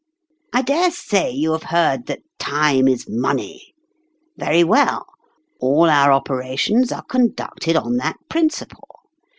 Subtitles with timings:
[0.51, 3.75] I dare say you have heard that 'Time is money?'
[4.39, 5.05] Yery well,
[5.59, 9.01] all our operations are conducted on that principle.